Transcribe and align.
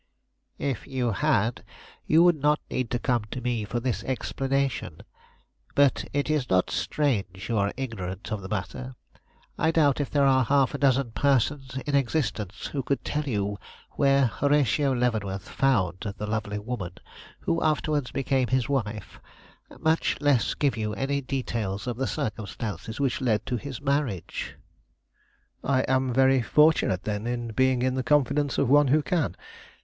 "If 0.57 0.87
you 0.87 1.11
had, 1.11 1.63
you 2.07 2.23
would 2.23 2.41
not 2.41 2.59
need 2.71 2.89
to 2.89 2.97
come 2.97 3.25
to 3.25 3.39
me 3.39 3.65
for 3.65 3.79
this 3.79 4.03
explanation. 4.03 5.03
But 5.75 6.05
it 6.11 6.27
is 6.27 6.49
not 6.49 6.71
strange 6.71 7.47
you 7.49 7.59
are 7.59 7.71
ignorant 7.77 8.31
of 8.31 8.41
the 8.41 8.49
matter. 8.49 8.95
I 9.59 9.69
doubt 9.69 10.01
if 10.01 10.09
there 10.09 10.25
are 10.25 10.43
half 10.43 10.73
a 10.73 10.79
dozen 10.79 11.11
persons 11.11 11.77
in 11.85 11.93
existence 11.93 12.65
who 12.65 12.81
could 12.81 13.05
tell 13.05 13.25
you 13.29 13.59
where 13.91 14.25
Horatio 14.25 14.91
Leavenworth 14.95 15.47
found 15.47 15.99
the 15.99 16.25
lovely 16.25 16.57
woman 16.57 16.95
who 17.41 17.61
afterwards 17.61 18.09
became 18.09 18.47
his 18.47 18.67
wife, 18.67 19.19
much 19.79 20.19
less 20.19 20.55
give 20.55 20.75
you 20.77 20.95
any 20.95 21.21
details 21.21 21.85
of 21.85 21.97
the 21.97 22.07
circumstances 22.07 22.99
which 22.99 23.21
led 23.21 23.45
to 23.45 23.55
his 23.55 23.79
marriage." 23.79 24.55
"I 25.63 25.81
am 25.81 26.11
very 26.11 26.41
fortunate, 26.41 27.03
then, 27.03 27.27
in 27.27 27.49
being 27.49 27.83
in 27.83 27.93
the 27.93 28.01
confidence 28.01 28.57
of 28.57 28.67
one 28.67 28.87
who 28.87 29.03
can. 29.03 29.35